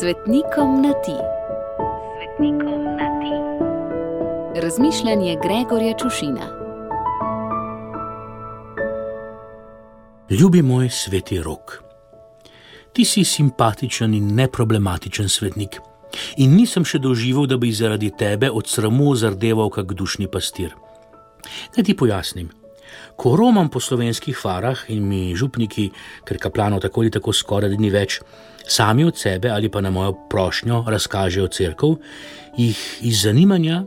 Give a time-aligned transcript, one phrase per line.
[0.00, 1.16] Svetnikom na ti.
[2.16, 3.34] Svetnikom na ti.
[4.60, 6.46] Razmišljanje Gregorja Čušina.
[10.30, 11.82] Ljubi moj sveti rok.
[12.92, 15.80] Ti si simpatičen in neproblematičen svetnik.
[16.36, 20.76] In nisem še doživel, da bi zaradi tebe od sramu zardeval, kot dušni pastir.
[21.76, 22.50] Naj ti pojasnim.
[23.16, 25.88] Ko romam po slovenskih farah in mi župniki,
[26.24, 28.20] ker kaplanov tako ali tako skoraj ni več,
[28.68, 31.86] sami od sebe ali pa na mojo prošnjo razkažejo crkv,
[32.56, 33.84] jih iz zanimanja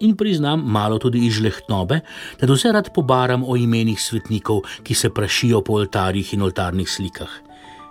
[0.00, 2.00] in priznam malo tudi iz lehtnobe,
[2.40, 6.90] da do vse rad pobaram o imenih svetnikov, ki se prašijo po oltarjih in oltarnih
[6.90, 7.30] slikah.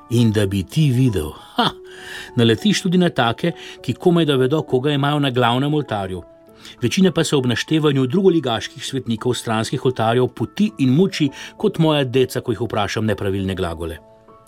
[0.09, 1.69] In da bi ti videl, ha,
[2.35, 6.23] naletiš tudi na take, ki komaj da vedo, koga imajo na glavnem oltarju.
[6.81, 12.41] Večina pa se ob naštevanju drugoligaških svetnikov stranskih oltarjev poti in muči kot moja deca,
[12.41, 13.97] ko jih vprašam nepravilne glagole.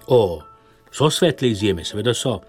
[0.08, 0.42] O,
[0.94, 2.40] so svetle izjeme, seveda so.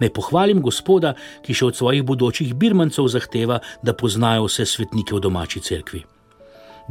[0.00, 5.22] Naj pohvalim gospoda, ki še od svojih bodočih birmancev zahteva, da poznajo vse svetnike v
[5.24, 6.02] domači cerkvi.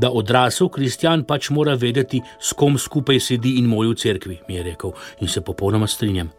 [0.01, 4.57] Da odrasel kristjan pač mora vedeti, s kom skupaj sedi in moli v cerkvi, mi
[4.57, 6.31] je rekel in se popolnoma strinjam.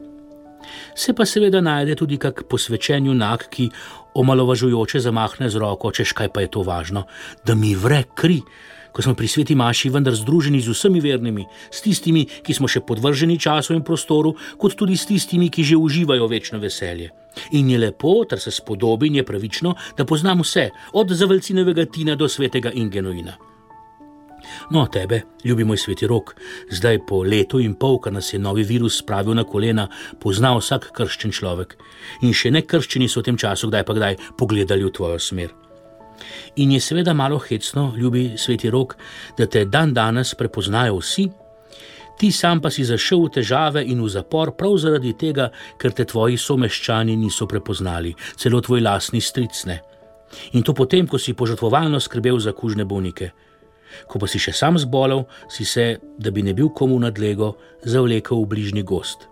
[0.95, 3.69] Se pa seveda najde tudi kak posvečen junak, ki
[4.14, 7.06] omalovažujoče zamahne z roko, češ kaj pa je to važno,
[7.45, 8.41] da mi vre kri,
[8.93, 12.85] ko smo pri sveti maši vendar združeni z vsemi vernimi, s tistimi, ki smo še
[12.87, 17.11] podvrženi času in prostoru, kot tudi s tistimi, ki že uživajo večno veselje.
[17.57, 22.15] In je lepo, ter se spodobi in je pravično, da poznam vse, od zavelcinovega tina
[22.15, 23.39] do svetega Ingenuina.
[24.70, 26.35] No, tebe, ljubi moj sveti rok,
[26.70, 29.89] zdaj po letu in pol, ko nas je novi virus spravil na kolena,
[30.20, 31.77] pozna vsak krščen človek.
[32.23, 35.55] In še ne krščeni so v tem času, kdaj pa kdaj pogledali v tvojo smer.
[36.56, 38.96] In je seveda malo hecno, ljubi sveti rok,
[39.38, 41.28] da te dan danes prepoznajo vsi,
[42.18, 45.48] ti sam pa si zašel v težave in v zapor prav zaradi tega,
[45.80, 49.80] ker te tvoji someščani niso prepoznali, celo tvoj lasni stricne.
[50.52, 53.33] In to potem, ko si požrtvovalno skrbel za kužne bolnike.
[54.08, 58.40] Ko pa si še sam zbolel, si se, da bi ne bil komu nadlego, zavlekel
[58.45, 59.32] v bližnji gost.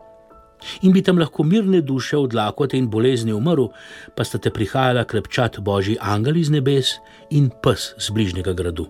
[0.82, 3.70] In bi tam lahko mirne duše od lakote in bolezni umrl,
[4.14, 6.98] pa sta te prihajala krepčat božji angel iz nebes
[7.30, 8.88] in pes z bližnjega gradu.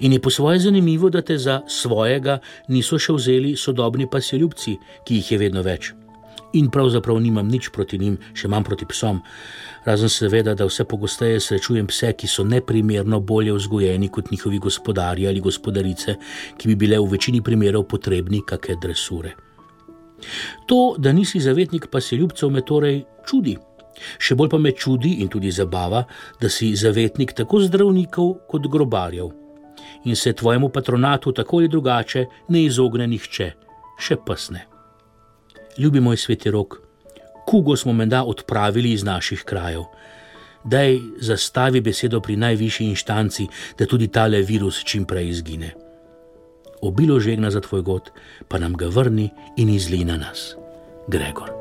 [0.00, 4.76] In je po svoje zanimivo, da te za svojega niso še vzeli sodobni pasjeljubci,
[5.06, 5.92] ki jih je vedno več
[6.52, 9.20] in pravzaprav nimam nič proti njim, še manj proti psom.
[9.84, 15.28] Razen seveda, da vse pogosteje srečujem pse, ki so neprimerno bolje vzgojeni kot njihovi gospodarji
[15.28, 16.16] ali gospodarice,
[16.56, 19.47] ki bi bile v večini primerov potrebni kakšne dresure.
[20.66, 23.56] To, da nisi zavetnik pasiljubcev, me torej čudi.
[24.18, 26.04] Še bolj pa me čudi in tudi zabava,
[26.40, 29.30] da si zavetnik tako zdravnikov kot grobarjev.
[30.04, 33.52] In se tvojemu patronatu tako ali drugače ne izogne nihče,
[33.98, 34.68] še pasne
[35.78, 36.80] ljubi moj sveti rok,
[37.46, 39.82] kugo smo menda odpravili iz naših krajev.
[40.64, 43.46] Daj zastavi besedo pri najvišji inštanci,
[43.78, 45.70] da tudi tale virus čim prej izgine.
[46.82, 48.10] Obilo žegna za tvoj god,
[48.48, 50.54] pa nam ga vrni in izli na nas.
[51.08, 51.57] Gregor.